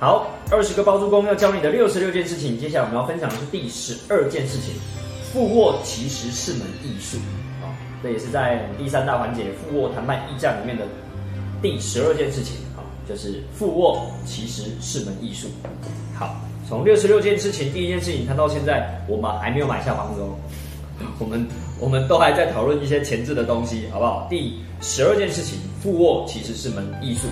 [0.00, 4.72] 好，二十个包租公要教你的六十六件事情，接下来我们要分享的是第十二件事情，
[5.30, 7.18] 付握其实是门艺术
[7.62, 7.68] 啊，
[8.02, 10.86] 这也是在第三大环节付握谈判议价里面的
[11.60, 15.48] 第十二件事情啊，就是付握其实是门艺术。
[16.18, 16.34] 好，
[16.66, 20.32] 从六十六件事情，第一件事情谈到现在，我们还没有买下房子哦，
[21.20, 21.46] 我们
[21.78, 24.26] 我们都还在讨论一些前置的东西，好不好？
[24.30, 27.28] 第十二件事情，付握其实是门艺术。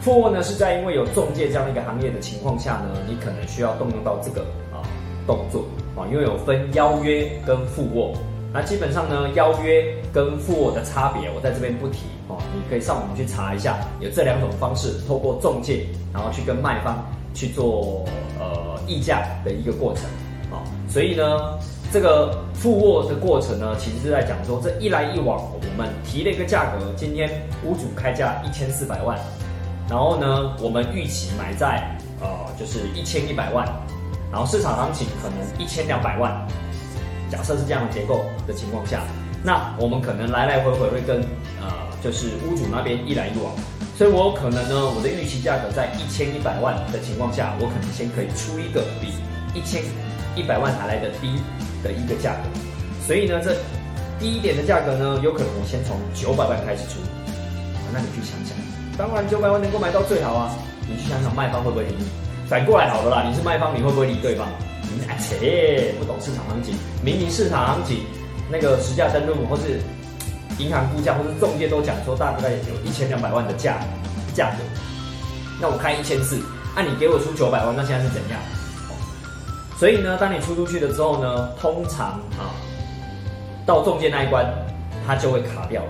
[0.00, 4.40] 付握呢，是在因为有中介这样的一个行业的情况下呢，你可能需要动用到这个
[4.72, 4.80] 啊
[5.26, 5.64] 动作
[5.94, 8.14] 啊，因为有分邀约跟付握。
[8.52, 18.04] 那基本上呢，邀约跟付握的差别，我在这边不提哦，你可以上网去查一下，有这两种方式，透过中介，然后去跟卖方去做
[18.40, 20.04] 呃议价的一个过程
[20.50, 20.64] 啊。
[20.88, 21.58] 所以呢，
[21.92, 27.30] 这个付握的过程呢，其实是在讲说，这一来一往，我们提了一个价格，今天
[27.64, 29.16] 屋主开价一千四百万。
[29.90, 31.82] 然后呢，我们预期买在
[32.20, 33.66] 呃就是一千一百万，
[34.30, 36.46] 然后市场行情可能一千两百万，
[37.28, 39.02] 假设是这样的结构的情况下，
[39.42, 41.20] 那我们可能来来回回会跟
[41.60, 41.66] 呃
[42.00, 43.52] 就是屋主那边一来一往，
[43.98, 49.10] 所以我可能呢我的预期价格在一千一百万的情况下，我可能先可以出一个比
[49.58, 49.82] 一千
[50.36, 51.34] 一百万还来的低
[51.82, 52.46] 的一个价格，
[53.04, 53.56] 所以呢这
[54.20, 57.00] 低一点的价格呢，有可能我先从九百万开始出，
[57.92, 58.69] 那你去想想。
[59.00, 60.54] 当然九百万能够买到最好啊！
[60.86, 62.04] 你去想想卖方会不会理你？
[62.46, 64.46] 反过来好了啦，你是卖方，你会不会理对方？
[64.82, 68.04] 你切，不懂市场行情，明明市场行情
[68.50, 69.80] 那个实价登录或是
[70.58, 73.78] 银行估价或是中介都讲说大概有一千两百万的价
[74.34, 74.56] 价格，
[75.58, 76.38] 那我开一千四，
[76.76, 78.38] 那你给我出九百万，那现在是怎样？
[79.78, 82.52] 所以呢，当你出出去了之后呢，通常啊，
[83.64, 84.44] 到中介那一关，
[85.06, 85.82] 它就会卡掉。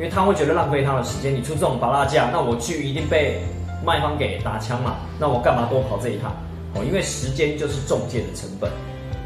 [0.00, 3.38] 因为他会觉得浪费他的时间，你出这种拔拉价，那我去一定被
[3.84, 4.96] 卖方给打枪嘛？
[5.18, 6.32] 那我干嘛多跑这一趟？
[6.74, 8.70] 哦，因为时间就是中介的成本，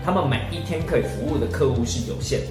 [0.04, 2.46] 他们每一天可以服务的客户是有限的，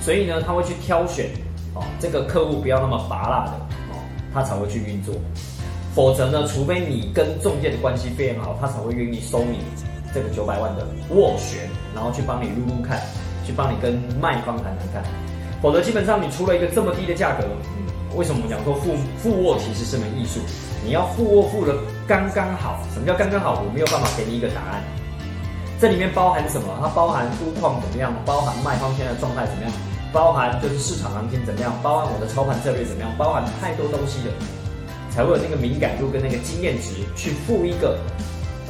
[0.00, 1.26] 所以呢，他会去挑选
[1.74, 3.52] 哦，这个客户不要那么拔辣的
[3.90, 3.98] 哦，
[4.32, 5.12] 他才会去运作。
[5.92, 9.58] 否则呢，除非你跟中介的关系非常好，他才会愿意收你
[10.14, 13.00] 这个九百万的斡旋，然后去帮你撸撸看，
[13.44, 15.29] 去帮你跟卖方谈谈看。
[15.60, 17.44] 否则，基本上你出了一个这么低的价格，
[18.16, 20.40] 为什么我们讲说负负卧其实是门艺术？
[20.82, 21.74] 你要负卧负的
[22.08, 22.80] 刚刚好。
[22.94, 23.62] 什么叫刚刚好？
[23.62, 24.82] 我没有办法给你一个答案。
[25.78, 26.68] 这里面包含什么？
[26.80, 28.12] 它包含估况怎么样？
[28.24, 29.72] 包含卖方现在状态怎么样？
[30.12, 31.72] 包含就是市场行情怎么样？
[31.82, 33.12] 包含我的操盘策略怎么样？
[33.16, 34.34] 包含太多东西了，
[35.10, 37.98] 才会有那个敏感度跟那个经验值去付一个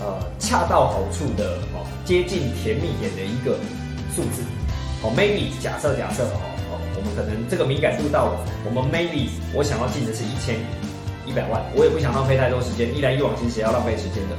[0.03, 3.57] 呃恰到好处的哦，接近甜蜜点的一个
[4.15, 4.43] 数字。
[5.03, 6.60] 哦，maybe 假设假设哦。
[7.01, 10.61] 我们可能这个敏感度到了，我们 maybe 我想要进的是一千
[11.25, 14.37] 一百万，我也不想浪费太多时间，一来一往其实要浪费时间的，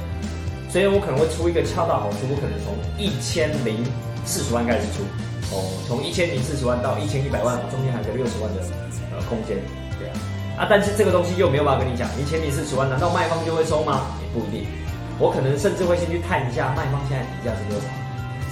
[0.70, 2.70] 所以我可能会出一个恰到好处，我可能从
[3.02, 3.82] 一千零
[4.22, 5.02] 四十万开始出，
[5.50, 8.62] 哦，从一千零四十万到一千一百万，中间还有六十万的
[9.10, 9.58] 呃空间，
[9.98, 10.06] 对
[10.54, 14.06] 啊，啊，但是这个东西又没有办法跟你讲，一千零四十万，难道卖方就会收吗？
[14.22, 14.70] 也不一定，
[15.18, 17.90] 我可能甚至会先去探一下卖方现在底价是多少，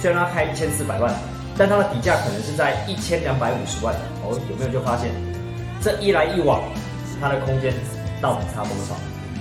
[0.03, 1.15] 虽然他开一千四百万。
[1.57, 5.11] 但它的底价可能是在一千两百五十万哦，有没有就发现
[5.81, 6.61] 这一来一往，
[7.19, 7.73] 它的空间
[8.21, 8.95] 到底差多少？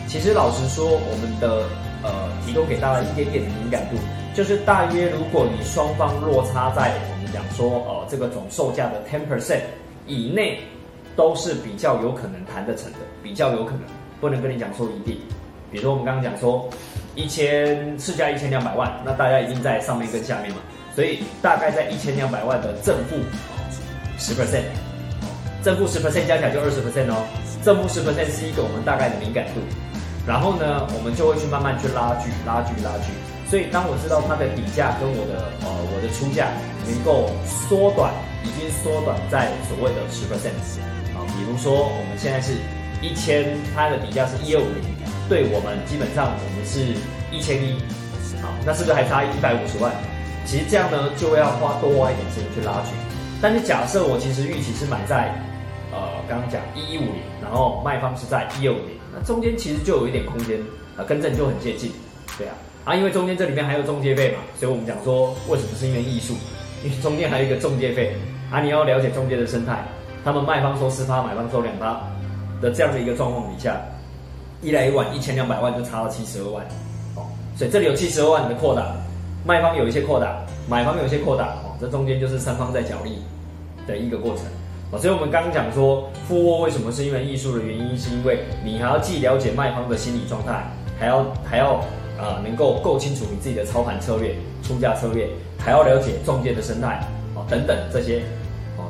[0.07, 1.65] 其实老实说，我们的
[2.03, 3.97] 呃提供给大家一点点的敏感度，
[4.35, 9.61] 就是大约如果你双方落差在我们讲说呃这个总售价的 ten percent
[10.07, 10.59] 以内，
[11.15, 13.83] 都是比较有可能谈得成的，比较有可能，
[14.21, 15.17] 不能跟你讲说一定。
[15.71, 16.69] 比如说我们刚刚讲说
[17.15, 20.57] 一千市价一千两百万，那大家一定在上面跟下面嘛。
[20.95, 23.17] 所以大概在一千两百万的正负
[24.19, 24.65] 十 percent，
[25.63, 27.25] 正负十 percent 加起来就二十 percent 哦。
[27.63, 29.61] 正负十 percent 是一个我们大概的敏感度，
[30.27, 33.13] 然后呢，我们就会去慢慢去拉锯、拉锯、拉锯。
[33.51, 36.49] 所以当我知道它的底价跟我的呃我的出价
[36.87, 38.15] 能够缩短，
[38.45, 40.55] 已经缩短在所谓的十 percent
[41.19, 42.55] 啊，比如说我们现在是
[43.03, 44.83] 一千，它的底价是一二五零，
[45.29, 46.95] 对我们基本上我们是
[47.35, 47.75] 一千一，
[48.41, 49.93] 好，那是不是还差一百五十万？
[50.45, 52.91] 其实这样呢，就要花多花一点时间去拉锯。
[53.41, 55.33] 但是假设我其实预期是买在，
[55.93, 55.99] 呃，
[56.29, 60.61] 刚刚讲一一五零，然后卖方是在一二五零，那中间其实就有一点空间，
[60.97, 61.91] 啊，跟这就很接近，
[62.37, 62.55] 对啊，
[62.85, 66.35] 啊，因为中间这里面还有中介费嘛，所以我们讲说为什么是因为艺术，
[66.85, 68.15] 因为中间还有一个中介费，
[68.51, 69.83] 啊，你要了解中介的生态，
[70.25, 71.99] 他们卖方收四趴，买方收两趴
[72.61, 73.81] 的这样的一个状况底下，
[74.61, 76.63] 一来一往一千两百万就差了七十二万，
[77.15, 77.25] 哦，
[77.57, 78.95] 所以这里有七十二万的扩大。
[79.45, 80.37] 卖方有一些扩大，
[80.69, 83.19] 买方有一些扩大，哦，这中间就是三方在角力
[83.87, 84.45] 的一个过程，
[84.91, 90.63] 哦，所以我们刚刚讲说，付握为什么是因为艺术的原因，是因为你还要既了解卖方的心理状态，
[90.99, 91.77] 还要还要
[92.19, 95.29] 啊能够够清楚你自己的操盘策略、出价策略，
[95.59, 97.01] 还要了解中介的生态
[97.35, 98.21] 哦等等这些
[98.77, 98.85] 哦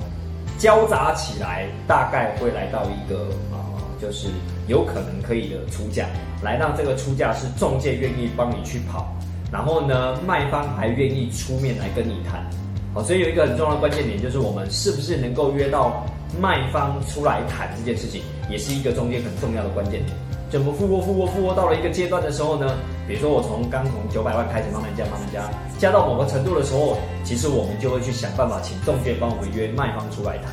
[0.58, 3.62] 交杂起来，大概会来到一个啊
[4.02, 4.28] 就是
[4.66, 6.06] 有可能可以的出价，
[6.42, 9.14] 来让这个出价是中介愿意帮你去跑，
[9.52, 12.44] 然后呢卖方还愿意出面来跟你谈。
[12.92, 16.04] 好，所以有一个很重要的关键点，就是我们是不是能够约到
[16.40, 20.16] 卖方出来谈这件事情，也是一个中间很重要的关键点。
[20.50, 22.74] 怎么复活、复活、复活到了一个阶段的时候呢？
[23.06, 25.42] 比如说我从刚从九百万开始慢慢加、慢慢加，
[25.78, 30.50] 加到某个程度的时候，其实我们就会去想办法请中介帮我们约卖方出来谈。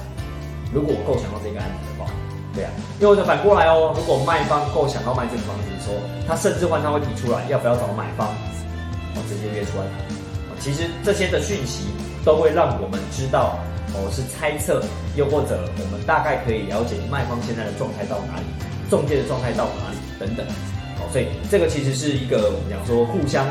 [0.71, 2.11] 如果我够想到这个案子的话，
[2.53, 2.69] 对啊，
[2.99, 5.97] 又或者反过来哦，如果卖方够想要卖这个房子的时候，
[6.27, 8.29] 他甚至换他会提出来要不要找买方，
[9.27, 10.59] 直接约出来谈。
[10.59, 11.85] 其实这些的讯息。
[12.25, 13.57] 都会让我们知道，
[13.93, 14.83] 哦，是猜测，
[15.15, 18.43] 又或者我们大概可以了解卖方现在的状态到哪里，
[18.89, 20.45] 中介的状态到哪里等等，
[20.99, 23.47] 哦，所以这个其实是一个我们讲说互相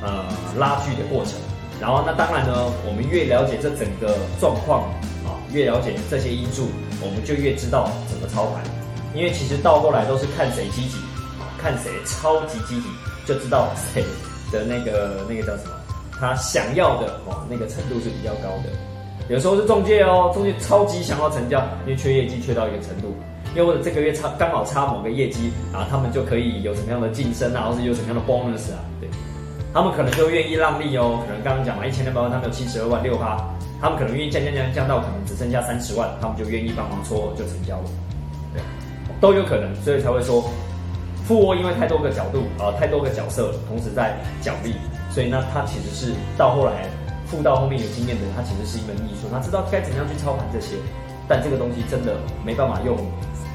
[0.00, 1.34] 呃拉锯的过程。
[1.80, 4.86] 然后那当然呢，我们越了解这整个状况
[5.26, 6.70] 啊，越了解这些因素，
[7.02, 8.62] 我们就越知道怎么操盘。
[9.12, 10.98] 因为其实到后来都是看谁积极，
[11.58, 12.86] 看谁超级积极，
[13.26, 14.04] 就知道谁
[14.52, 15.72] 的那个那个叫什么。
[16.18, 18.68] 他想要的哦，那个程度是比较高的，
[19.30, 23.16] 有时候是中介哦，中介超级想要成交，因为缺业绩缺到一个程度，
[23.54, 29.08] 又或者这个月差刚好差某个业绩啊，他们就可以有什么样的晋升啊，或者有什么样的 bonus 啊，对，
[29.72, 33.38] 他们可能就愿意让利哦，可能刚刚讲嘛，一千两百万他们有七十二万六趴，
[33.80, 37.88] 他们可能愿意降降降降到可能只剩下三十万，他们就愿意帮忙撮就成交了，
[38.52, 38.60] 对，
[39.22, 40.44] 都有可能，所以才会说，
[41.30, 44.74] 富窝因为太多个角度啊，太多个角色同时在角力。
[45.14, 46.90] 所以呢，他其实是到后来
[47.24, 50.74] 富到后面有经验的人，他其实是一门艺术，他知道该怎样去操盘这些。
[51.28, 52.98] 但这个东西真的没办法用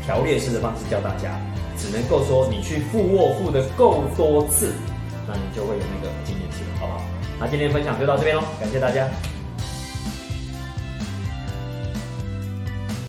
[0.06, 1.38] 条列式的方式教大家，
[1.76, 4.72] 只能够说你去复卧复的够多次，
[5.28, 7.02] 那你就会有那个经验值，好不好？
[7.42, 9.06] 那今天分享就到这边喽，感谢大家。